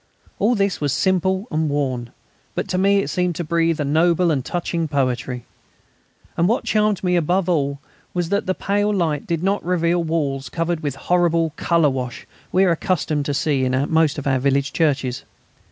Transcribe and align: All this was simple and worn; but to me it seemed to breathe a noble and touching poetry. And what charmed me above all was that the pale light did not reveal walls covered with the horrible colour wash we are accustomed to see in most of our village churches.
All 0.39 0.55
this 0.55 0.81
was 0.81 0.93
simple 0.93 1.47
and 1.51 1.69
worn; 1.69 2.09
but 2.55 2.67
to 2.69 2.79
me 2.79 3.03
it 3.03 3.07
seemed 3.07 3.35
to 3.35 3.43
breathe 3.43 3.79
a 3.79 3.85
noble 3.85 4.31
and 4.31 4.43
touching 4.43 4.87
poetry. 4.87 5.45
And 6.35 6.47
what 6.47 6.63
charmed 6.63 7.03
me 7.03 7.15
above 7.15 7.47
all 7.47 7.79
was 8.11 8.29
that 8.29 8.47
the 8.47 8.55
pale 8.55 8.91
light 8.91 9.27
did 9.27 9.43
not 9.43 9.63
reveal 9.63 10.03
walls 10.03 10.49
covered 10.49 10.79
with 10.79 10.93
the 10.93 10.99
horrible 11.01 11.51
colour 11.55 11.91
wash 11.91 12.25
we 12.51 12.63
are 12.65 12.71
accustomed 12.71 13.25
to 13.27 13.35
see 13.35 13.63
in 13.63 13.75
most 13.93 14.17
of 14.17 14.25
our 14.25 14.39
village 14.39 14.73
churches. 14.73 15.23